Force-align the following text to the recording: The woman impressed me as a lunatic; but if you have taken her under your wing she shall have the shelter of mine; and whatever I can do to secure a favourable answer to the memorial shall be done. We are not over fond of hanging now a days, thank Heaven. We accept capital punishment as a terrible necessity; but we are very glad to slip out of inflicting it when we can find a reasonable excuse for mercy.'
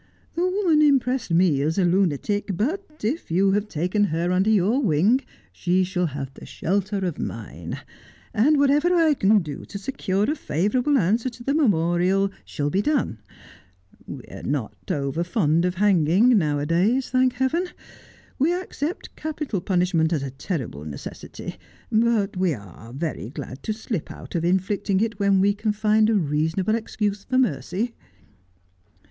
The 0.33 0.41
woman 0.49 0.81
impressed 0.81 1.29
me 1.29 1.61
as 1.61 1.77
a 1.77 1.85
lunatic; 1.85 2.57
but 2.57 2.91
if 3.03 3.29
you 3.29 3.51
have 3.51 3.67
taken 3.67 4.05
her 4.05 4.31
under 4.31 4.49
your 4.49 4.81
wing 4.81 5.21
she 5.53 5.83
shall 5.83 6.07
have 6.07 6.33
the 6.33 6.43
shelter 6.43 7.05
of 7.05 7.19
mine; 7.19 7.79
and 8.33 8.57
whatever 8.57 8.95
I 8.95 9.13
can 9.13 9.43
do 9.43 9.63
to 9.65 9.77
secure 9.77 10.23
a 10.23 10.33
favourable 10.35 10.97
answer 10.97 11.29
to 11.29 11.43
the 11.43 11.53
memorial 11.53 12.31
shall 12.45 12.71
be 12.71 12.81
done. 12.81 13.19
We 14.07 14.23
are 14.31 14.41
not 14.41 14.89
over 14.89 15.23
fond 15.23 15.65
of 15.65 15.75
hanging 15.75 16.35
now 16.35 16.57
a 16.57 16.65
days, 16.65 17.11
thank 17.11 17.33
Heaven. 17.33 17.67
We 18.39 18.55
accept 18.59 19.15
capital 19.15 19.61
punishment 19.61 20.11
as 20.11 20.23
a 20.23 20.31
terrible 20.31 20.83
necessity; 20.83 21.57
but 21.91 22.35
we 22.35 22.55
are 22.55 22.91
very 22.91 23.29
glad 23.29 23.61
to 23.61 23.71
slip 23.71 24.09
out 24.09 24.33
of 24.33 24.43
inflicting 24.43 24.99
it 24.99 25.19
when 25.19 25.39
we 25.41 25.53
can 25.53 25.73
find 25.73 26.09
a 26.09 26.15
reasonable 26.15 26.73
excuse 26.73 27.23
for 27.23 27.37
mercy.' 27.37 27.93